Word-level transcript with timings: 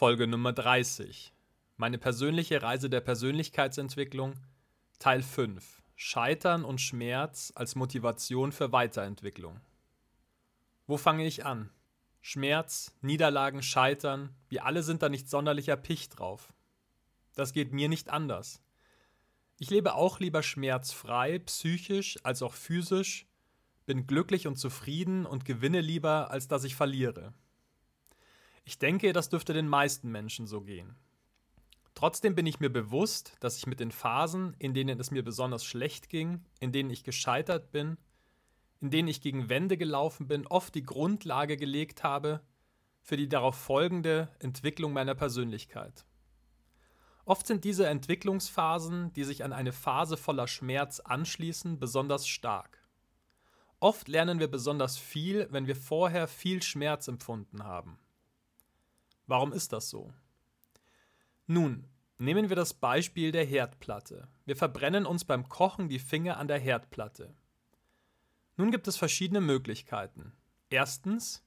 Folge 0.00 0.26
Nummer 0.26 0.54
30. 0.54 1.30
Meine 1.76 1.98
persönliche 1.98 2.62
Reise 2.62 2.88
der 2.88 3.02
Persönlichkeitsentwicklung, 3.02 4.32
Teil 4.98 5.22
5. 5.22 5.82
Scheitern 5.94 6.64
und 6.64 6.80
Schmerz 6.80 7.52
als 7.54 7.74
Motivation 7.74 8.50
für 8.50 8.72
Weiterentwicklung. 8.72 9.60
Wo 10.86 10.96
fange 10.96 11.26
ich 11.26 11.44
an? 11.44 11.68
Schmerz, 12.22 12.96
Niederlagen, 13.02 13.62
Scheitern, 13.62 14.34
wir 14.48 14.64
alle 14.64 14.82
sind 14.82 15.02
da 15.02 15.10
nicht 15.10 15.28
sonderlich 15.28 15.68
erpicht 15.68 16.18
drauf. 16.18 16.50
Das 17.34 17.52
geht 17.52 17.74
mir 17.74 17.90
nicht 17.90 18.08
anders. 18.08 18.62
Ich 19.58 19.68
lebe 19.68 19.96
auch 19.96 20.18
lieber 20.18 20.42
schmerzfrei, 20.42 21.40
psychisch 21.40 22.18
als 22.22 22.40
auch 22.40 22.54
physisch, 22.54 23.26
bin 23.84 24.06
glücklich 24.06 24.46
und 24.46 24.56
zufrieden 24.56 25.26
und 25.26 25.44
gewinne 25.44 25.82
lieber, 25.82 26.30
als 26.30 26.48
dass 26.48 26.64
ich 26.64 26.74
verliere. 26.74 27.34
Ich 28.64 28.78
denke, 28.78 29.12
das 29.12 29.28
dürfte 29.28 29.52
den 29.52 29.68
meisten 29.68 30.10
Menschen 30.10 30.46
so 30.46 30.60
gehen. 30.60 30.96
Trotzdem 31.94 32.34
bin 32.34 32.46
ich 32.46 32.60
mir 32.60 32.70
bewusst, 32.70 33.36
dass 33.40 33.56
ich 33.56 33.66
mit 33.66 33.80
den 33.80 33.90
Phasen, 33.90 34.54
in 34.58 34.74
denen 34.74 34.98
es 35.00 35.10
mir 35.10 35.22
besonders 35.22 35.64
schlecht 35.64 36.08
ging, 36.08 36.44
in 36.60 36.72
denen 36.72 36.90
ich 36.90 37.04
gescheitert 37.04 37.72
bin, 37.72 37.98
in 38.80 38.90
denen 38.90 39.08
ich 39.08 39.20
gegen 39.20 39.48
Wände 39.48 39.76
gelaufen 39.76 40.26
bin, 40.26 40.46
oft 40.46 40.74
die 40.74 40.82
Grundlage 40.82 41.56
gelegt 41.56 42.02
habe 42.02 42.40
für 43.02 43.16
die 43.16 43.28
darauf 43.28 43.56
folgende 43.56 44.28
Entwicklung 44.38 44.92
meiner 44.92 45.14
Persönlichkeit. 45.14 46.06
Oft 47.24 47.46
sind 47.46 47.64
diese 47.64 47.86
Entwicklungsphasen, 47.86 49.12
die 49.12 49.24
sich 49.24 49.44
an 49.44 49.52
eine 49.52 49.72
Phase 49.72 50.16
voller 50.16 50.48
Schmerz 50.48 51.00
anschließen, 51.00 51.78
besonders 51.78 52.26
stark. 52.26 52.78
Oft 53.78 54.08
lernen 54.08 54.40
wir 54.40 54.48
besonders 54.48 54.98
viel, 54.98 55.48
wenn 55.50 55.66
wir 55.66 55.76
vorher 55.76 56.28
viel 56.28 56.62
Schmerz 56.62 57.08
empfunden 57.08 57.64
haben. 57.64 57.98
Warum 59.30 59.52
ist 59.52 59.72
das 59.72 59.88
so? 59.88 60.12
Nun, 61.46 61.88
nehmen 62.18 62.48
wir 62.48 62.56
das 62.56 62.74
Beispiel 62.74 63.30
der 63.30 63.44
Herdplatte. 63.44 64.26
Wir 64.44 64.56
verbrennen 64.56 65.06
uns 65.06 65.24
beim 65.24 65.48
Kochen 65.48 65.88
die 65.88 66.00
Finger 66.00 66.36
an 66.36 66.48
der 66.48 66.58
Herdplatte. 66.58 67.32
Nun 68.56 68.72
gibt 68.72 68.88
es 68.88 68.96
verschiedene 68.96 69.40
Möglichkeiten. 69.40 70.32
Erstens, 70.68 71.44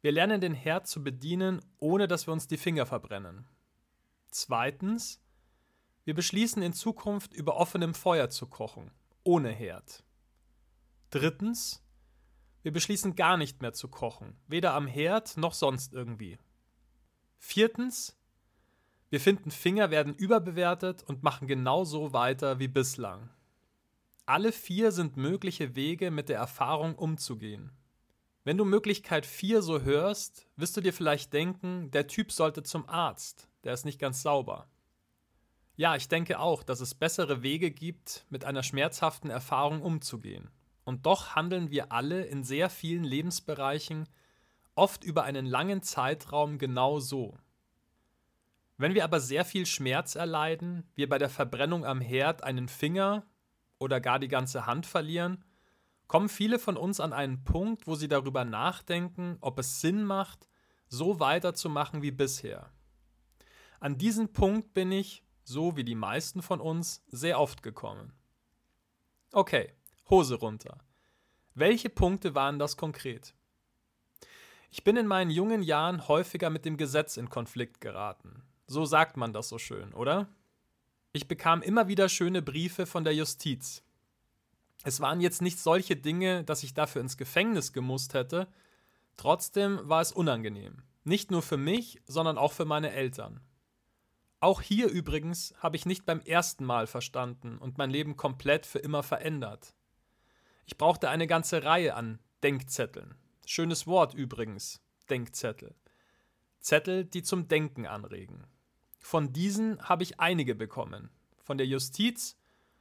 wir 0.00 0.10
lernen 0.10 0.40
den 0.40 0.54
Herd 0.54 0.88
zu 0.88 1.04
bedienen, 1.04 1.64
ohne 1.78 2.08
dass 2.08 2.26
wir 2.26 2.32
uns 2.32 2.48
die 2.48 2.56
Finger 2.56 2.84
verbrennen. 2.84 3.46
Zweitens, 4.32 5.22
wir 6.02 6.14
beschließen 6.14 6.60
in 6.62 6.72
Zukunft 6.72 7.32
über 7.32 7.58
offenem 7.58 7.94
Feuer 7.94 8.28
zu 8.28 8.48
kochen, 8.48 8.90
ohne 9.22 9.50
Herd. 9.50 10.02
Drittens, 11.10 11.80
wir 12.62 12.72
beschließen 12.72 13.14
gar 13.14 13.36
nicht 13.36 13.62
mehr 13.62 13.72
zu 13.72 13.86
kochen, 13.86 14.36
weder 14.48 14.74
am 14.74 14.88
Herd 14.88 15.36
noch 15.36 15.54
sonst 15.54 15.92
irgendwie. 15.94 16.40
Viertens, 17.38 18.16
wir 19.10 19.20
finden 19.20 19.50
Finger 19.50 19.90
werden 19.90 20.14
überbewertet 20.14 21.02
und 21.02 21.22
machen 21.22 21.48
genauso 21.48 22.12
weiter 22.12 22.58
wie 22.58 22.68
bislang. 22.68 23.30
Alle 24.26 24.52
vier 24.52 24.92
sind 24.92 25.16
mögliche 25.16 25.74
Wege, 25.74 26.10
mit 26.10 26.28
der 26.28 26.36
Erfahrung 26.36 26.94
umzugehen. 26.94 27.72
Wenn 28.44 28.58
du 28.58 28.64
Möglichkeit 28.64 29.24
4 29.24 29.62
so 29.62 29.82
hörst, 29.82 30.46
wirst 30.56 30.76
du 30.76 30.80
dir 30.80 30.92
vielleicht 30.92 31.32
denken, 31.32 31.90
der 31.90 32.06
Typ 32.06 32.32
sollte 32.32 32.62
zum 32.62 32.88
Arzt, 32.88 33.48
der 33.64 33.72
ist 33.72 33.84
nicht 33.84 33.98
ganz 33.98 34.22
sauber. 34.22 34.68
Ja, 35.76 35.96
ich 35.96 36.08
denke 36.08 36.40
auch, 36.40 36.62
dass 36.62 36.80
es 36.80 36.94
bessere 36.94 37.42
Wege 37.42 37.70
gibt, 37.70 38.26
mit 38.30 38.44
einer 38.44 38.62
schmerzhaften 38.62 39.30
Erfahrung 39.30 39.80
umzugehen. 39.80 40.50
Und 40.84 41.06
doch 41.06 41.36
handeln 41.36 41.70
wir 41.70 41.92
alle 41.92 42.24
in 42.24 42.42
sehr 42.42 42.68
vielen 42.68 43.04
Lebensbereichen 43.04 44.08
oft 44.78 45.04
über 45.04 45.24
einen 45.24 45.44
langen 45.44 45.82
Zeitraum 45.82 46.56
genau 46.56 47.00
so. 47.00 47.36
Wenn 48.76 48.94
wir 48.94 49.02
aber 49.02 49.18
sehr 49.18 49.44
viel 49.44 49.66
Schmerz 49.66 50.14
erleiden, 50.14 50.88
wir 50.94 51.08
bei 51.08 51.18
der 51.18 51.28
Verbrennung 51.28 51.84
am 51.84 52.00
Herd 52.00 52.44
einen 52.44 52.68
Finger 52.68 53.26
oder 53.78 54.00
gar 54.00 54.20
die 54.20 54.28
ganze 54.28 54.66
Hand 54.66 54.86
verlieren, 54.86 55.44
kommen 56.06 56.28
viele 56.28 56.60
von 56.60 56.76
uns 56.76 57.00
an 57.00 57.12
einen 57.12 57.42
Punkt, 57.42 57.88
wo 57.88 57.96
sie 57.96 58.06
darüber 58.06 58.44
nachdenken, 58.44 59.36
ob 59.40 59.58
es 59.58 59.80
Sinn 59.80 60.04
macht, 60.04 60.48
so 60.86 61.18
weiterzumachen 61.18 62.02
wie 62.02 62.12
bisher. 62.12 62.72
An 63.80 63.98
diesen 63.98 64.32
Punkt 64.32 64.74
bin 64.74 64.92
ich, 64.92 65.24
so 65.42 65.76
wie 65.76 65.84
die 65.84 65.96
meisten 65.96 66.40
von 66.40 66.60
uns, 66.60 67.04
sehr 67.08 67.40
oft 67.40 67.64
gekommen. 67.64 68.12
Okay, 69.32 69.74
Hose 70.08 70.36
runter. 70.36 70.78
Welche 71.54 71.90
Punkte 71.90 72.36
waren 72.36 72.60
das 72.60 72.76
konkret? 72.76 73.34
Ich 74.70 74.84
bin 74.84 74.96
in 74.96 75.06
meinen 75.06 75.30
jungen 75.30 75.62
Jahren 75.62 76.08
häufiger 76.08 76.50
mit 76.50 76.64
dem 76.64 76.76
Gesetz 76.76 77.16
in 77.16 77.30
Konflikt 77.30 77.80
geraten. 77.80 78.42
So 78.66 78.84
sagt 78.84 79.16
man 79.16 79.32
das 79.32 79.48
so 79.48 79.58
schön, 79.58 79.94
oder? 79.94 80.28
Ich 81.12 81.26
bekam 81.26 81.62
immer 81.62 81.88
wieder 81.88 82.08
schöne 82.08 82.42
Briefe 82.42 82.84
von 82.84 83.02
der 83.02 83.14
Justiz. 83.14 83.82
Es 84.84 85.00
waren 85.00 85.20
jetzt 85.20 85.42
nicht 85.42 85.58
solche 85.58 85.96
Dinge, 85.96 86.44
dass 86.44 86.62
ich 86.62 86.74
dafür 86.74 87.00
ins 87.00 87.16
Gefängnis 87.16 87.72
gemusst 87.72 88.14
hätte, 88.14 88.46
trotzdem 89.16 89.80
war 89.82 90.02
es 90.02 90.12
unangenehm. 90.12 90.82
Nicht 91.04 91.30
nur 91.30 91.42
für 91.42 91.56
mich, 91.56 92.02
sondern 92.06 92.36
auch 92.36 92.52
für 92.52 92.66
meine 92.66 92.92
Eltern. 92.92 93.40
Auch 94.40 94.60
hier 94.60 94.88
übrigens 94.88 95.54
habe 95.58 95.76
ich 95.76 95.86
nicht 95.86 96.04
beim 96.06 96.20
ersten 96.20 96.64
Mal 96.64 96.86
verstanden 96.86 97.58
und 97.58 97.78
mein 97.78 97.90
Leben 97.90 98.16
komplett 98.16 98.66
für 98.66 98.78
immer 98.78 99.02
verändert. 99.02 99.74
Ich 100.66 100.76
brauchte 100.76 101.08
eine 101.08 101.26
ganze 101.26 101.64
Reihe 101.64 101.94
an 101.94 102.20
Denkzetteln. 102.42 103.14
Schönes 103.50 103.86
Wort 103.86 104.12
übrigens, 104.12 104.82
Denkzettel. 105.08 105.74
Zettel, 106.60 107.06
die 107.06 107.22
zum 107.22 107.48
Denken 107.48 107.86
anregen. 107.86 108.46
Von 108.98 109.32
diesen 109.32 109.80
habe 109.80 110.02
ich 110.02 110.20
einige 110.20 110.54
bekommen. 110.54 111.08
Von 111.44 111.56
der 111.56 111.66
Justiz, 111.66 112.36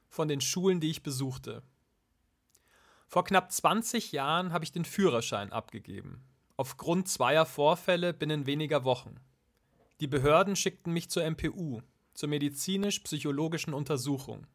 von 0.09 0.27
den 0.27 0.41
Schulen, 0.41 0.81
die 0.81 0.89
ich 0.89 1.03
besuchte. 1.03 1.63
Vor 3.07 3.23
knapp 3.23 3.49
20 3.49 4.11
Jahren 4.11 4.51
habe 4.51 4.65
ich 4.65 4.73
den 4.73 4.83
Führerschein 4.83 5.53
abgegeben. 5.53 6.25
Aufgrund 6.57 7.07
zweier 7.07 7.45
Vorfälle 7.45 8.13
binnen 8.13 8.45
weniger 8.45 8.83
Wochen. 8.83 9.21
Die 10.01 10.07
Behörden 10.07 10.57
schickten 10.57 10.91
mich 10.91 11.09
zur 11.09 11.23
MPU, 11.23 11.79
zur 12.13 12.27
medizinisch-psychologischen 12.27 13.73
Untersuchung. 13.73 14.47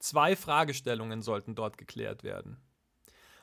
Zwei 0.00 0.36
Fragestellungen 0.36 1.22
sollten 1.22 1.54
dort 1.54 1.78
geklärt 1.78 2.24
werden. 2.24 2.58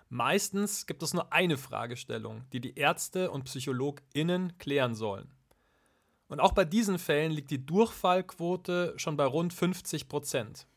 Meistens 0.10 0.86
gibt 0.86 1.04
es 1.04 1.14
nur 1.14 1.34
eine 1.34 1.58
Fragestellung, 1.58 2.46
die 2.54 2.62
die 2.62 2.76
Ärzte 2.78 3.30
und 3.32 3.44
PsychologInnen 3.44 4.58
klären 4.58 4.96
sollen. 4.96 5.30
Und 6.30 6.40
auch 6.40 6.54
bei 6.54 6.66
diesen 6.66 7.00
Fällen 7.00 7.32
liegt 7.32 7.52
die 7.52 7.66
Durchfallquote 7.66 8.94
schon 8.98 9.18
bei 9.18 9.26
rund 9.26 9.54
50 9.54 10.08
Prozent. 10.08 10.68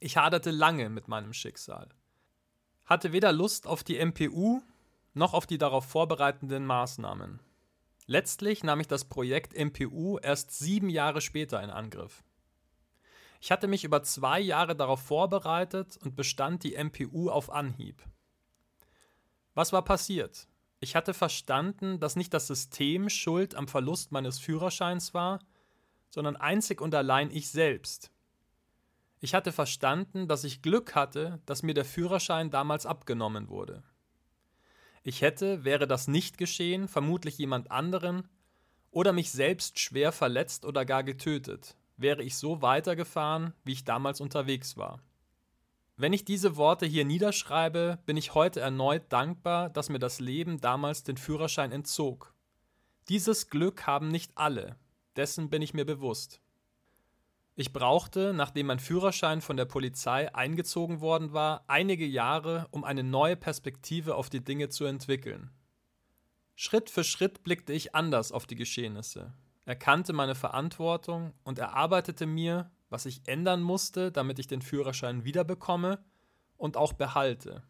Ich 0.00 0.16
haderte 0.16 0.50
lange 0.50 0.90
mit 0.90 1.08
meinem 1.08 1.32
Schicksal. 1.32 1.88
Hatte 2.84 3.12
weder 3.12 3.32
Lust 3.32 3.66
auf 3.66 3.84
die 3.84 4.04
MPU 4.04 4.60
noch 5.14 5.32
auf 5.32 5.46
die 5.46 5.58
darauf 5.58 5.86
vorbereitenden 5.86 6.66
Maßnahmen. 6.66 7.40
Letztlich 8.06 8.62
nahm 8.62 8.80
ich 8.80 8.88
das 8.88 9.06
Projekt 9.06 9.56
MPU 9.56 10.18
erst 10.18 10.50
sieben 10.50 10.90
Jahre 10.90 11.22
später 11.22 11.62
in 11.62 11.70
Angriff. 11.70 12.22
Ich 13.44 13.52
hatte 13.52 13.68
mich 13.68 13.84
über 13.84 14.02
zwei 14.02 14.40
Jahre 14.40 14.74
darauf 14.74 15.02
vorbereitet 15.02 15.98
und 15.98 16.16
bestand 16.16 16.64
die 16.64 16.82
MPU 16.82 17.28
auf 17.28 17.50
Anhieb. 17.50 18.02
Was 19.52 19.70
war 19.70 19.84
passiert? 19.84 20.48
Ich 20.80 20.96
hatte 20.96 21.12
verstanden, 21.12 22.00
dass 22.00 22.16
nicht 22.16 22.32
das 22.32 22.46
System 22.46 23.10
schuld 23.10 23.54
am 23.54 23.68
Verlust 23.68 24.12
meines 24.12 24.38
Führerscheins 24.38 25.12
war, 25.12 25.40
sondern 26.08 26.36
einzig 26.36 26.80
und 26.80 26.94
allein 26.94 27.30
ich 27.30 27.50
selbst. 27.50 28.10
Ich 29.20 29.34
hatte 29.34 29.52
verstanden, 29.52 30.26
dass 30.26 30.44
ich 30.44 30.62
Glück 30.62 30.94
hatte, 30.94 31.42
dass 31.44 31.62
mir 31.62 31.74
der 31.74 31.84
Führerschein 31.84 32.50
damals 32.50 32.86
abgenommen 32.86 33.50
wurde. 33.50 33.82
Ich 35.02 35.20
hätte, 35.20 35.64
wäre 35.64 35.86
das 35.86 36.08
nicht 36.08 36.38
geschehen, 36.38 36.88
vermutlich 36.88 37.36
jemand 37.36 37.70
anderen 37.70 38.26
oder 38.90 39.12
mich 39.12 39.30
selbst 39.30 39.78
schwer 39.78 40.12
verletzt 40.12 40.64
oder 40.64 40.86
gar 40.86 41.04
getötet, 41.04 41.76
wäre 41.96 42.22
ich 42.22 42.36
so 42.36 42.62
weitergefahren, 42.62 43.54
wie 43.64 43.72
ich 43.72 43.84
damals 43.84 44.20
unterwegs 44.20 44.76
war. 44.76 45.00
Wenn 45.96 46.12
ich 46.12 46.24
diese 46.24 46.56
Worte 46.56 46.86
hier 46.86 47.04
niederschreibe, 47.04 48.00
bin 48.04 48.16
ich 48.16 48.34
heute 48.34 48.60
erneut 48.60 49.12
dankbar, 49.12 49.70
dass 49.70 49.90
mir 49.90 50.00
das 50.00 50.18
Leben 50.18 50.60
damals 50.60 51.04
den 51.04 51.16
Führerschein 51.16 51.70
entzog. 51.70 52.34
Dieses 53.08 53.48
Glück 53.48 53.86
haben 53.86 54.08
nicht 54.08 54.32
alle, 54.34 54.76
dessen 55.14 55.50
bin 55.50 55.62
ich 55.62 55.72
mir 55.72 55.84
bewusst. 55.84 56.40
Ich 57.54 57.72
brauchte, 57.72 58.32
nachdem 58.34 58.66
mein 58.66 58.80
Führerschein 58.80 59.40
von 59.40 59.56
der 59.56 59.66
Polizei 59.66 60.34
eingezogen 60.34 61.00
worden 61.00 61.32
war, 61.32 61.64
einige 61.68 62.06
Jahre, 62.06 62.66
um 62.72 62.82
eine 62.82 63.04
neue 63.04 63.36
Perspektive 63.36 64.16
auf 64.16 64.28
die 64.28 64.42
Dinge 64.42 64.70
zu 64.70 64.86
entwickeln. 64.86 65.52
Schritt 66.56 66.90
für 66.90 67.04
Schritt 67.04 67.44
blickte 67.44 67.72
ich 67.72 67.94
anders 67.94 68.32
auf 68.32 68.46
die 68.46 68.56
Geschehnisse 68.56 69.32
erkannte 69.64 70.12
meine 70.12 70.34
Verantwortung 70.34 71.34
und 71.44 71.58
erarbeitete 71.58 72.26
mir, 72.26 72.70
was 72.90 73.06
ich 73.06 73.26
ändern 73.26 73.62
musste, 73.62 74.12
damit 74.12 74.38
ich 74.38 74.46
den 74.46 74.62
Führerschein 74.62 75.24
wiederbekomme 75.24 76.04
und 76.56 76.76
auch 76.76 76.92
behalte. 76.92 77.62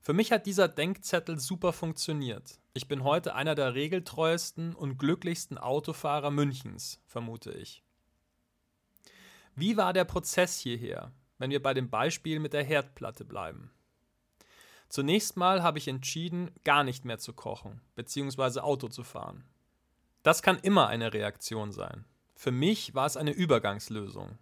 Für 0.00 0.12
mich 0.12 0.32
hat 0.32 0.46
dieser 0.46 0.68
Denkzettel 0.68 1.38
super 1.38 1.72
funktioniert. 1.72 2.58
Ich 2.74 2.88
bin 2.88 3.04
heute 3.04 3.34
einer 3.34 3.54
der 3.54 3.74
regeltreuesten 3.74 4.74
und 4.74 4.98
glücklichsten 4.98 5.58
Autofahrer 5.58 6.30
Münchens, 6.30 7.00
vermute 7.06 7.52
ich. 7.52 7.84
Wie 9.54 9.76
war 9.76 9.92
der 9.92 10.04
Prozess 10.04 10.58
hierher, 10.58 11.12
wenn 11.38 11.50
wir 11.50 11.62
bei 11.62 11.74
dem 11.74 11.90
Beispiel 11.90 12.40
mit 12.40 12.52
der 12.52 12.64
Herdplatte 12.64 13.24
bleiben? 13.24 13.70
Zunächst 14.88 15.36
mal 15.36 15.62
habe 15.62 15.78
ich 15.78 15.88
entschieden, 15.88 16.50
gar 16.64 16.84
nicht 16.84 17.04
mehr 17.04 17.18
zu 17.18 17.32
kochen 17.32 17.80
bzw. 17.94 18.60
Auto 18.60 18.88
zu 18.88 19.04
fahren. 19.04 19.44
Das 20.22 20.42
kann 20.42 20.58
immer 20.58 20.86
eine 20.88 21.12
Reaktion 21.12 21.72
sein. 21.72 22.04
Für 22.34 22.52
mich 22.52 22.94
war 22.94 23.06
es 23.06 23.16
eine 23.16 23.32
Übergangslösung. 23.32 24.38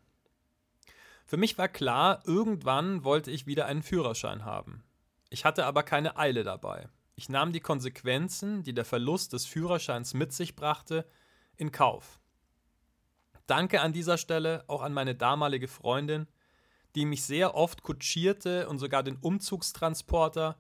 Für 1.25 1.37
mich 1.37 1.59
war 1.59 1.69
klar, 1.69 2.23
irgendwann 2.27 3.05
wollte 3.05 3.31
ich 3.31 3.47
wieder 3.47 3.67
einen 3.67 3.83
Führerschein 3.83 4.45
haben. 4.45 4.83
Ich 5.31 5.45
hatte 5.45 5.65
aber 5.65 5.83
keine 5.83 6.17
Eile 6.17 6.43
dabei. 6.43 6.89
Ich 7.15 7.29
nahm 7.29 7.53
die 7.53 7.61
Konsequenzen, 7.61 8.63
die 8.65 8.75
der 8.75 8.85
Verlust 8.85 9.33
des 9.33 9.47
Führerscheins 9.47 10.13
mit 10.13 10.33
sich 10.33 10.57
brachte, 10.57 11.07
in 11.57 11.71
Kauf. 11.71 12.21
Danke 13.47 13.81
an 13.81 13.93
dieser 13.93 14.19
Stelle 14.19 14.65
auch 14.67 14.83
an 14.83 14.93
meine 14.93 15.15
damalige 15.15 15.69
Freundin, 15.69 16.27
die 16.95 17.05
mich 17.05 17.23
sehr 17.23 17.55
oft 17.55 17.83
kutschierte 17.83 18.69
und 18.69 18.79
sogar 18.79 19.03
den 19.03 19.17
Umzugstransporter 19.17 20.57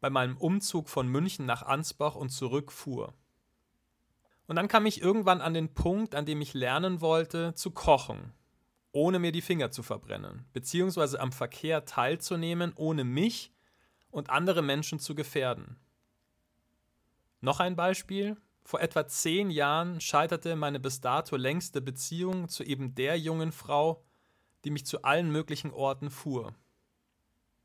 bei 0.00 0.10
meinem 0.10 0.36
Umzug 0.36 0.88
von 0.88 1.08
München 1.08 1.46
nach 1.46 1.62
Ansbach 1.62 2.16
und 2.16 2.30
zurück 2.30 2.72
fuhr. 2.72 3.14
Und 4.46 4.56
dann 4.56 4.68
kam 4.68 4.86
ich 4.86 5.00
irgendwann 5.00 5.40
an 5.40 5.54
den 5.54 5.72
Punkt, 5.72 6.14
an 6.14 6.26
dem 6.26 6.40
ich 6.40 6.54
lernen 6.54 7.00
wollte, 7.00 7.54
zu 7.54 7.70
kochen, 7.70 8.32
ohne 8.90 9.18
mir 9.18 9.32
die 9.32 9.40
Finger 9.40 9.70
zu 9.70 9.82
verbrennen, 9.82 10.44
beziehungsweise 10.52 11.20
am 11.20 11.32
Verkehr 11.32 11.84
teilzunehmen, 11.84 12.72
ohne 12.76 13.04
mich 13.04 13.52
und 14.10 14.30
andere 14.30 14.62
Menschen 14.62 14.98
zu 14.98 15.14
gefährden. 15.14 15.76
Noch 17.40 17.60
ein 17.60 17.76
Beispiel. 17.76 18.36
Vor 18.64 18.80
etwa 18.80 19.08
zehn 19.08 19.50
Jahren 19.50 20.00
scheiterte 20.00 20.54
meine 20.54 20.78
bis 20.78 21.00
dato 21.00 21.36
längste 21.36 21.80
Beziehung 21.80 22.48
zu 22.48 22.62
eben 22.62 22.94
der 22.94 23.18
jungen 23.18 23.50
Frau, 23.50 24.04
die 24.64 24.70
mich 24.70 24.86
zu 24.86 25.02
allen 25.02 25.32
möglichen 25.32 25.72
Orten 25.72 26.10
fuhr. 26.10 26.54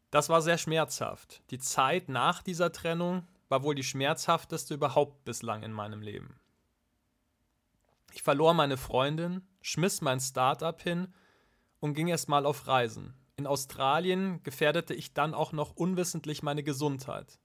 Das 0.10 0.30
war 0.30 0.42
sehr 0.42 0.58
schmerzhaft. 0.58 1.44
Die 1.52 1.60
Zeit 1.60 2.10
nach 2.10 2.42
dieser 2.42 2.72
Trennung 2.72 3.28
war 3.50 3.62
wohl 3.64 3.76
die 3.76 3.84
schmerzhafteste 3.84 4.74
überhaupt 4.74 5.24
bislang 5.26 5.64
in 5.64 5.72
meinem 5.72 6.02
Leben. 6.02 6.40
Ich 8.18 8.24
verlor 8.24 8.56
meine 8.56 8.78
Freundin, 8.78 9.48
schmiss 9.62 10.02
mein 10.02 10.20
Start-up 10.20 10.82
hin 10.82 11.14
und 11.80 11.94
ging 11.94 12.08
erst 12.08 12.30
mal 12.30 12.48
auf 12.48 12.66
Reisen. 12.66 13.14
In 13.36 13.46
Australien 13.46 14.42
gefährdete 14.42 14.96
ich 14.96 15.14
dann 15.14 15.36
auch 15.36 15.52
noch 15.52 15.76
unwissentlich 15.76 16.42
meine 16.42 16.64
Gesundheit. 16.64 17.40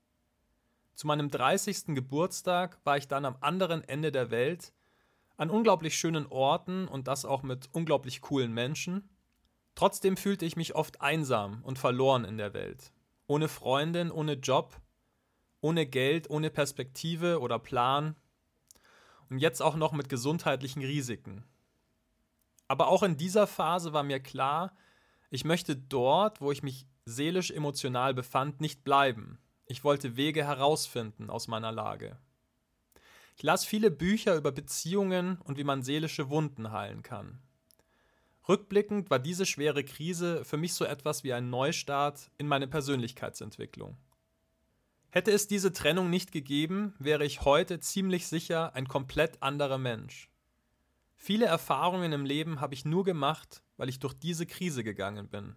Zu 0.95 1.07
meinem 1.07 1.29
30. 1.29 1.89
Geburtstag 1.89 2.81
war 2.85 2.97
ich 2.97 3.07
dann 3.07 3.27
am 3.27 3.37
anderen 3.43 3.85
Ende 3.85 4.13
der 4.13 4.31
Welt, 4.31 4.73
an 5.37 5.51
unglaublich 5.51 5.95
schönen 5.99 6.25
Orten 6.27 6.89
und 6.89 7.07
das 7.07 7.27
auch 7.27 7.43
mit 7.43 7.69
unglaublich 7.73 8.23
coolen 8.23 8.55
Menschen. 8.55 9.11
Trotzdem 9.75 10.17
fühlte 10.17 10.47
ich 10.47 10.57
mich 10.57 10.75
oft 10.75 11.03
einsam 11.03 11.63
und 11.65 11.79
verloren 11.79 12.25
in 12.25 12.39
der 12.39 12.55
Welt. 12.55 12.95
Ohne 13.27 13.49
Freundin, 13.49 14.11
ohne 14.11 14.37
Job, 14.37 14.81
ohne 15.61 15.85
Geld, 15.85 16.31
ohne 16.31 16.49
Perspektive 16.49 17.41
oder 17.41 17.59
Plan. 17.59 18.17
Und 19.33 19.39
jetzt 19.39 19.63
auch 19.63 19.77
noch 19.77 19.93
mit 19.93 20.11
gesundheitlichen 20.11 20.83
Risiken. 20.83 21.43
Aber 22.69 22.89
auch 22.89 23.03
in 23.03 23.17
dieser 23.17 23.47
Phase 23.47 23.95
war 23.95 24.03
mir 24.03 24.21
klar, 24.21 24.77
ich 25.31 25.47
möchte 25.47 25.75
dort, 25.75 26.43
wo 26.43 26.53
ich 26.53 26.63
mich 26.63 26.87
seelisch 27.07 27.51
emotional 27.51 28.13
befand, 28.13 28.61
nicht 28.61 28.85
bleiben. 28.85 29.39
Ich 29.65 29.85
wollte 29.85 30.17
Wege 30.17 30.45
herausfinden 30.45 31.31
aus 31.31 31.49
meiner 31.49 31.73
Lage. 31.73 32.19
Ich 33.35 33.43
las 33.43 33.65
viele 33.65 33.91
Bücher 33.91 34.37
über 34.37 34.53
Beziehungen 34.53 35.39
und 35.39 35.57
wie 35.57 35.65
man 35.65 35.83
seelische 35.83 36.29
Wunden 36.29 36.71
heilen 36.71 37.03
kann. 37.03 37.41
Rückblickend 38.47 39.09
war 39.09 39.19
diese 39.19 39.47
schwere 39.47 39.83
Krise 39.83 40.45
für 40.45 40.59
mich 40.59 40.75
so 40.75 40.85
etwas 40.85 41.25
wie 41.25 41.33
ein 41.33 41.49
Neustart 41.49 42.31
in 42.37 42.49
meine 42.49 42.69
Persönlichkeitsentwicklung. 42.69 43.97
Hätte 45.15 45.31
es 45.31 45.47
diese 45.47 45.75
Trennung 45.75 46.09
nicht 46.09 46.33
gegeben, 46.33 46.95
wäre 46.99 47.27
ich 47.27 47.43
heute 47.43 47.79
ziemlich 47.81 48.27
sicher 48.27 48.75
ein 48.75 48.89
komplett 48.89 49.43
anderer 49.43 49.77
Mensch. 49.77 50.31
Viele 51.17 51.45
Erfahrungen 51.45 52.15
im 52.15 52.25
Leben 52.25 52.63
habe 52.63 52.73
ich 52.73 52.87
nur 52.87 53.05
gemacht, 53.05 53.63
weil 53.77 53.91
ich 53.91 53.99
durch 53.99 54.15
diese 54.15 54.47
Krise 54.47 54.83
gegangen 54.83 55.29
bin. 55.29 55.55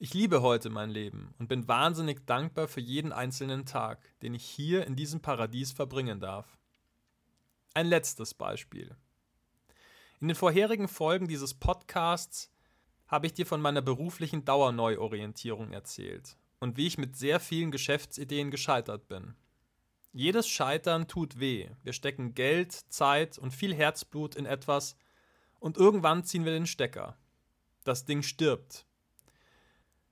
Ich 0.00 0.12
liebe 0.12 0.42
heute 0.42 0.70
mein 0.70 0.90
Leben 0.90 1.36
und 1.38 1.46
bin 1.46 1.68
wahnsinnig 1.68 2.26
dankbar 2.26 2.66
für 2.66 2.80
jeden 2.80 3.12
einzelnen 3.12 3.64
Tag, 3.64 4.12
den 4.22 4.34
ich 4.34 4.44
hier 4.44 4.88
in 4.88 4.96
diesem 4.96 5.20
Paradies 5.20 5.70
verbringen 5.70 6.18
darf. 6.18 6.58
Ein 7.74 7.86
letztes 7.86 8.34
Beispiel. 8.34 8.96
In 10.20 10.26
den 10.26 10.34
vorherigen 10.34 10.88
Folgen 10.88 11.28
dieses 11.28 11.54
Podcasts 11.54 12.50
habe 13.06 13.26
ich 13.28 13.34
dir 13.34 13.46
von 13.46 13.60
meiner 13.60 13.82
beruflichen 13.82 14.44
Dauerneuorientierung 14.44 15.70
erzählt 15.70 16.36
und 16.66 16.76
wie 16.76 16.88
ich 16.88 16.98
mit 16.98 17.16
sehr 17.16 17.38
vielen 17.38 17.70
Geschäftsideen 17.70 18.50
gescheitert 18.50 19.06
bin. 19.06 19.36
Jedes 20.12 20.48
Scheitern 20.48 21.06
tut 21.06 21.38
weh. 21.38 21.70
Wir 21.84 21.92
stecken 21.92 22.34
Geld, 22.34 22.72
Zeit 22.72 23.38
und 23.38 23.52
viel 23.52 23.72
Herzblut 23.72 24.34
in 24.34 24.46
etwas 24.46 24.96
und 25.60 25.76
irgendwann 25.76 26.24
ziehen 26.24 26.44
wir 26.44 26.52
den 26.52 26.66
Stecker. 26.66 27.16
Das 27.84 28.04
Ding 28.04 28.22
stirbt 28.22 28.84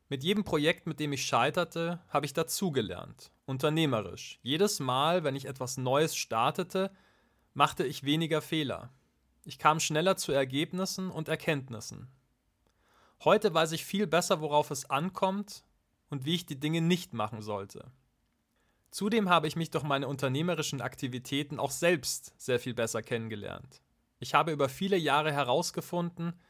mit 0.08 0.22
jedem 0.22 0.44
Projekt, 0.44 0.86
mit 0.86 1.00
dem 1.00 1.12
ich 1.12 1.26
scheiterte, 1.26 1.98
habe 2.08 2.24
ich 2.24 2.32
dazugelernt. 2.32 3.32
Unternehmerisch. 3.46 4.38
Jedes 4.42 4.78
Mal, 4.78 5.24
wenn 5.24 5.34
ich 5.34 5.46
etwas 5.46 5.76
Neues 5.76 6.14
startete, 6.14 6.92
machte 7.52 7.84
ich 7.84 8.04
weniger 8.04 8.40
Fehler. 8.40 8.90
Ich 9.44 9.58
kam 9.58 9.80
schneller 9.80 10.16
zu 10.16 10.30
Ergebnissen 10.30 11.10
und 11.10 11.28
Erkenntnissen. 11.28 12.12
Heute 13.24 13.52
weiß 13.52 13.72
ich 13.72 13.84
viel 13.84 14.06
besser, 14.06 14.40
worauf 14.40 14.70
es 14.70 14.88
ankommt 14.88 15.64
und 16.14 16.24
wie 16.24 16.36
ich 16.36 16.46
die 16.46 16.60
Dinge 16.60 16.80
nicht 16.80 17.12
machen 17.12 17.42
sollte. 17.42 17.90
Zudem 18.92 19.28
habe 19.28 19.48
ich 19.48 19.56
mich 19.56 19.72
durch 19.72 19.82
meine 19.82 20.06
unternehmerischen 20.06 20.80
Aktivitäten 20.80 21.58
auch 21.58 21.72
selbst 21.72 22.32
sehr 22.38 22.60
viel 22.60 22.72
besser 22.72 23.02
kennengelernt. 23.02 23.82
Ich 24.20 24.32
habe 24.32 24.52
über 24.52 24.68
viele 24.68 24.96
Jahre 24.96 25.32
herausgefunden, 25.32 26.40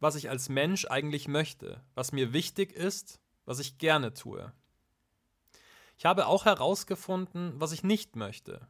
was 0.00 0.16
ich 0.16 0.28
als 0.28 0.50
Mensch 0.50 0.84
eigentlich 0.84 1.28
möchte, 1.28 1.82
was 1.94 2.12
mir 2.12 2.34
wichtig 2.34 2.72
ist, 2.72 3.18
was 3.46 3.58
ich 3.58 3.78
gerne 3.78 4.12
tue. 4.12 4.52
Ich 5.96 6.04
habe 6.04 6.26
auch 6.26 6.44
herausgefunden, 6.44 7.54
was 7.58 7.72
ich 7.72 7.82
nicht 7.82 8.16
möchte. 8.16 8.68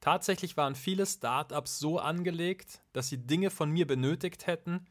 Tatsächlich 0.00 0.56
waren 0.56 0.74
viele 0.74 1.06
Startups 1.06 1.78
so 1.78 2.00
angelegt, 2.00 2.82
dass 2.92 3.08
sie 3.08 3.24
Dinge 3.24 3.50
von 3.50 3.70
mir 3.70 3.86
benötigt 3.86 4.48
hätten, 4.48 4.88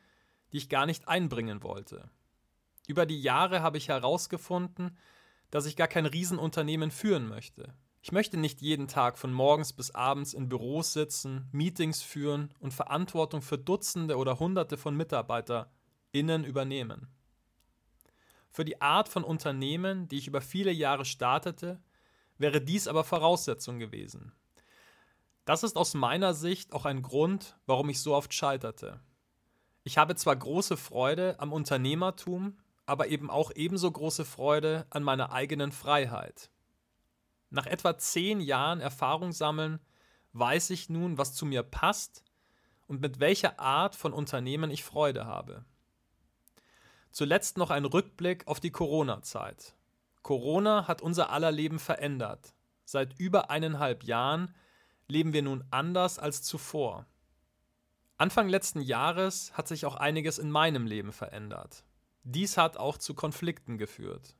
die 0.53 0.57
ich 0.57 0.69
gar 0.69 0.85
nicht 0.85 1.09
einbringen 1.09 1.63
wollte. 1.63 2.09
Über 2.89 3.05
die 3.05 3.21
Jahre 3.21 3.61
habe 3.61 3.77
ich 3.77 3.87
herausgefunden, 3.87 4.97
dass 5.51 5.67
ich 5.67 5.75
gar 5.75 5.87
kein 5.87 6.07
Riesenunternehmen 6.07 6.89
führen 6.89 7.29
möchte. 7.29 7.75
Ich 8.01 8.11
möchte 8.11 8.35
nicht 8.35 8.63
jeden 8.63 8.87
Tag 8.87 9.19
von 9.19 9.31
morgens 9.31 9.73
bis 9.73 9.91
abends 9.91 10.33
in 10.33 10.49
Büros 10.49 10.93
sitzen, 10.93 11.47
Meetings 11.51 12.01
führen 12.01 12.51
und 12.59 12.73
Verantwortung 12.73 13.43
für 13.43 13.59
Dutzende 13.59 14.17
oder 14.17 14.39
Hunderte 14.39 14.75
von 14.75 14.97
MitarbeiterInnen 14.97 16.43
übernehmen. 16.43 17.09
Für 18.49 18.65
die 18.65 18.81
Art 18.81 19.07
von 19.07 19.23
Unternehmen, 19.23 20.07
die 20.07 20.17
ich 20.17 20.25
über 20.25 20.41
viele 20.41 20.71
Jahre 20.71 21.05
startete, 21.05 21.79
wäre 22.39 22.59
dies 22.59 22.87
aber 22.87 23.03
Voraussetzung 23.03 23.77
gewesen. 23.77 24.31
Das 25.45 25.61
ist 25.61 25.77
aus 25.77 25.93
meiner 25.93 26.33
Sicht 26.33 26.73
auch 26.73 26.85
ein 26.85 27.03
Grund, 27.03 27.55
warum 27.67 27.89
ich 27.89 28.01
so 28.01 28.15
oft 28.15 28.33
scheiterte. 28.33 28.99
Ich 29.83 29.99
habe 29.99 30.15
zwar 30.15 30.35
große 30.35 30.75
Freude 30.75 31.39
am 31.39 31.53
Unternehmertum, 31.53 32.57
aber 32.89 33.07
eben 33.07 33.29
auch 33.29 33.51
ebenso 33.55 33.91
große 33.91 34.25
Freude 34.25 34.85
an 34.89 35.03
meiner 35.03 35.31
eigenen 35.31 35.71
Freiheit. 35.71 36.49
Nach 37.51 37.65
etwa 37.65 37.97
zehn 37.97 38.41
Jahren 38.41 38.81
Erfahrung 38.81 39.31
sammeln, 39.31 39.79
weiß 40.33 40.71
ich 40.71 40.89
nun, 40.89 41.17
was 41.17 41.35
zu 41.35 41.45
mir 41.45 41.63
passt 41.63 42.23
und 42.87 43.01
mit 43.01 43.19
welcher 43.19 43.59
Art 43.59 43.95
von 43.95 44.13
Unternehmen 44.13 44.71
ich 44.71 44.83
Freude 44.83 45.25
habe. 45.25 45.63
Zuletzt 47.11 47.57
noch 47.57 47.69
ein 47.69 47.85
Rückblick 47.85 48.47
auf 48.47 48.59
die 48.59 48.71
Corona-Zeit. 48.71 49.75
Corona 50.21 50.87
hat 50.87 51.01
unser 51.01 51.29
aller 51.31 51.51
Leben 51.51 51.79
verändert. 51.79 52.53
Seit 52.85 53.19
über 53.19 53.49
eineinhalb 53.49 54.03
Jahren 54.03 54.53
leben 55.07 55.33
wir 55.33 55.41
nun 55.43 55.63
anders 55.71 56.19
als 56.19 56.41
zuvor. 56.41 57.05
Anfang 58.17 58.49
letzten 58.49 58.81
Jahres 58.81 59.53
hat 59.53 59.67
sich 59.67 59.85
auch 59.85 59.95
einiges 59.95 60.39
in 60.39 60.51
meinem 60.51 60.85
Leben 60.85 61.11
verändert. 61.11 61.83
Dies 62.23 62.57
hat 62.57 62.77
auch 62.77 62.97
zu 62.97 63.13
Konflikten 63.13 63.77
geführt. 63.77 64.35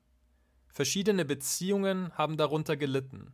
Verschiedene 0.67 1.25
Beziehungen 1.25 2.11
haben 2.17 2.37
darunter 2.37 2.77
gelitten. 2.77 3.33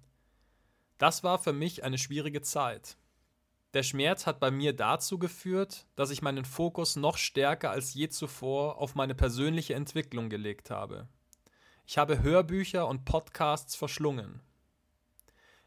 Das 0.98 1.24
war 1.24 1.40
für 1.40 1.54
mich 1.54 1.84
eine 1.84 1.98
schwierige 1.98 2.42
Zeit. 2.42 2.98
Der 3.74 3.84
Schmerz 3.84 4.26
hat 4.26 4.40
bei 4.40 4.52
mir 4.52 4.74
dazu 4.74 5.20
geführt, 5.20 5.86
dass 5.96 6.10
ich 6.10 6.22
meinen 6.22 6.46
Fokus 6.46 6.96
noch 6.96 7.18
stärker 7.18 7.72
als 7.72 7.94
je 7.94 8.08
zuvor 8.08 8.78
auf 8.78 8.96
meine 8.96 9.16
persönliche 9.16 9.74
Entwicklung 9.74 10.30
gelegt 10.30 10.70
habe. 10.70 11.10
Ich 11.86 11.98
habe 11.98 12.24
Hörbücher 12.24 12.88
und 12.88 13.04
Podcasts 13.04 13.76
verschlungen. 13.76 14.42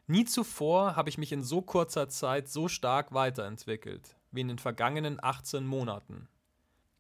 Nie 0.07 0.25
zuvor 0.25 0.97
habe 0.97 1.11
ich 1.11 1.19
mich 1.19 1.33
in 1.33 1.43
so 1.43 1.61
kurzer 1.61 2.09
Zeit 2.09 2.49
so 2.49 2.67
stark 2.69 3.13
weiterentwickelt 3.13 4.17
wie 4.31 4.41
in 4.41 4.49
den 4.49 4.59
vergangenen 4.59 5.23
18 5.23 5.67
Monaten. 5.67 6.29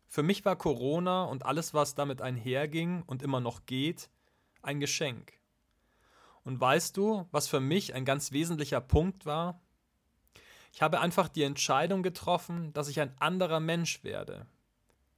Für 0.08 0.22
mich 0.22 0.44
war 0.46 0.56
Corona 0.56 1.24
und 1.24 1.44
alles, 1.44 1.74
was 1.74 1.94
damit 1.94 2.22
einherging 2.22 3.02
und 3.06 3.22
immer 3.22 3.40
noch 3.40 3.66
geht, 3.66 4.08
ein 4.62 4.80
Geschenk. 4.80 5.34
Und 6.44 6.58
weißt 6.58 6.96
du, 6.96 7.28
was 7.30 7.46
für 7.46 7.60
mich 7.60 7.94
ein 7.94 8.06
ganz 8.06 8.32
wesentlicher 8.32 8.80
Punkt 8.80 9.26
war? 9.26 9.60
Ich 10.72 10.80
habe 10.80 11.00
einfach 11.00 11.28
die 11.28 11.42
Entscheidung 11.42 12.02
getroffen, 12.02 12.72
dass 12.72 12.88
ich 12.88 13.00
ein 13.00 13.12
anderer 13.18 13.60
Mensch 13.60 14.02
werde. 14.02 14.46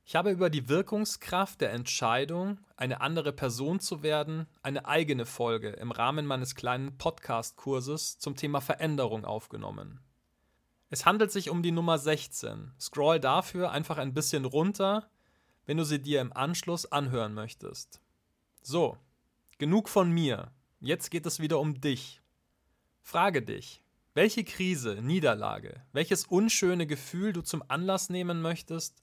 Ich 0.04 0.16
habe 0.16 0.32
über 0.32 0.50
die 0.50 0.68
Wirkungskraft 0.68 1.60
der 1.60 1.72
Entscheidung, 1.72 2.58
eine 2.76 3.00
andere 3.00 3.32
Person 3.32 3.78
zu 3.78 4.02
werden, 4.02 4.48
eine 4.62 4.86
eigene 4.86 5.24
Folge 5.24 5.68
im 5.70 5.92
Rahmen 5.92 6.26
meines 6.26 6.56
kleinen 6.56 6.98
Podcast-Kurses 6.98 8.18
zum 8.18 8.34
Thema 8.34 8.60
Veränderung 8.60 9.24
aufgenommen. 9.24 10.00
Es 10.92 11.06
handelt 11.06 11.30
sich 11.30 11.50
um 11.50 11.62
die 11.62 11.70
Nummer 11.70 11.98
16. 11.98 12.72
Scroll 12.78 13.20
dafür 13.20 13.70
einfach 13.70 13.96
ein 13.96 14.12
bisschen 14.12 14.44
runter, 14.44 15.08
wenn 15.64 15.76
du 15.76 15.84
sie 15.84 16.02
dir 16.02 16.20
im 16.20 16.32
Anschluss 16.32 16.84
anhören 16.84 17.32
möchtest. 17.32 18.00
So, 18.60 18.98
genug 19.58 19.88
von 19.88 20.10
mir. 20.10 20.50
Jetzt 20.80 21.10
geht 21.12 21.26
es 21.26 21.38
wieder 21.38 21.60
um 21.60 21.80
dich. 21.80 22.20
Frage 23.02 23.40
dich, 23.40 23.84
welche 24.14 24.42
Krise, 24.42 25.00
Niederlage, 25.00 25.80
welches 25.92 26.26
unschöne 26.26 26.88
Gefühl 26.88 27.32
du 27.32 27.42
zum 27.42 27.62
Anlass 27.68 28.10
nehmen 28.10 28.42
möchtest, 28.42 29.00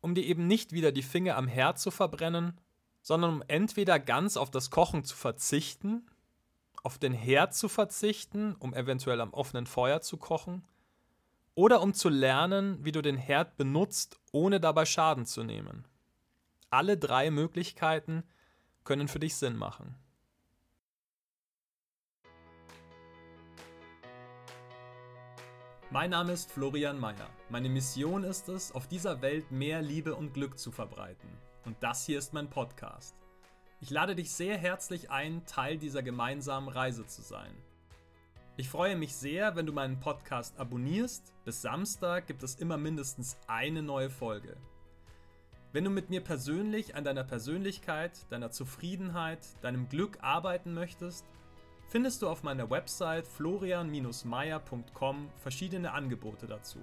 um 0.00 0.16
dir 0.16 0.24
eben 0.24 0.48
nicht 0.48 0.72
wieder 0.72 0.90
die 0.90 1.04
Finger 1.04 1.36
am 1.36 1.46
Herd 1.46 1.78
zu 1.78 1.92
verbrennen, 1.92 2.60
sondern 3.00 3.34
um 3.34 3.44
entweder 3.46 4.00
ganz 4.00 4.36
auf 4.36 4.50
das 4.50 4.70
Kochen 4.70 5.04
zu 5.04 5.14
verzichten, 5.14 6.04
auf 6.82 6.98
den 6.98 7.12
Herd 7.12 7.54
zu 7.54 7.68
verzichten, 7.68 8.56
um 8.58 8.74
eventuell 8.74 9.20
am 9.20 9.32
offenen 9.32 9.66
Feuer 9.66 10.00
zu 10.00 10.16
kochen, 10.16 10.64
oder 11.54 11.82
um 11.82 11.94
zu 11.94 12.08
lernen, 12.08 12.84
wie 12.84 12.92
du 12.92 13.02
den 13.02 13.16
Herd 13.16 13.56
benutzt, 13.56 14.20
ohne 14.32 14.60
dabei 14.60 14.86
Schaden 14.86 15.26
zu 15.26 15.42
nehmen. 15.42 15.86
Alle 16.70 16.96
drei 16.96 17.30
Möglichkeiten 17.30 18.24
können 18.84 19.08
für 19.08 19.20
dich 19.20 19.36
Sinn 19.36 19.56
machen. 19.56 19.94
Mein 25.90 26.08
Name 26.08 26.32
ist 26.32 26.50
Florian 26.50 26.98
Mayer. 26.98 27.28
Meine 27.50 27.68
Mission 27.68 28.24
ist 28.24 28.48
es, 28.48 28.72
auf 28.72 28.88
dieser 28.88 29.20
Welt 29.20 29.50
mehr 29.50 29.82
Liebe 29.82 30.14
und 30.14 30.32
Glück 30.32 30.58
zu 30.58 30.72
verbreiten. 30.72 31.28
Und 31.66 31.76
das 31.82 32.06
hier 32.06 32.18
ist 32.18 32.32
mein 32.32 32.48
Podcast. 32.48 33.14
Ich 33.82 33.90
lade 33.90 34.14
dich 34.14 34.32
sehr 34.32 34.56
herzlich 34.56 35.10
ein, 35.10 35.44
Teil 35.44 35.76
dieser 35.76 36.02
gemeinsamen 36.02 36.70
Reise 36.70 37.06
zu 37.06 37.20
sein. 37.20 37.52
Ich 38.58 38.68
freue 38.68 38.96
mich 38.96 39.16
sehr, 39.16 39.56
wenn 39.56 39.64
du 39.64 39.72
meinen 39.72 39.98
Podcast 39.98 40.58
abonnierst. 40.58 41.32
Bis 41.46 41.62
Samstag 41.62 42.26
gibt 42.26 42.42
es 42.42 42.56
immer 42.56 42.76
mindestens 42.76 43.38
eine 43.46 43.82
neue 43.82 44.10
Folge. 44.10 44.58
Wenn 45.72 45.84
du 45.84 45.90
mit 45.90 46.10
mir 46.10 46.20
persönlich 46.20 46.94
an 46.94 47.02
deiner 47.02 47.24
Persönlichkeit, 47.24 48.30
deiner 48.30 48.50
Zufriedenheit, 48.50 49.38
deinem 49.62 49.88
Glück 49.88 50.18
arbeiten 50.20 50.74
möchtest, 50.74 51.24
findest 51.88 52.20
du 52.20 52.28
auf 52.28 52.42
meiner 52.42 52.68
Website 52.68 53.26
florian-meier.com 53.26 55.30
verschiedene 55.38 55.92
Angebote 55.92 56.46
dazu. 56.46 56.80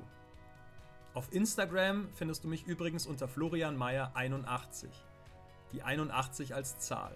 Auf 1.14 1.32
Instagram 1.32 2.10
findest 2.16 2.46
du 2.46 2.48
mich 2.48 2.66
übrigens 2.66 3.06
unter 3.06 3.28
florianmeier81, 3.28 4.88
die 5.72 5.84
81 5.84 6.56
als 6.56 6.80
Zahl. 6.80 7.16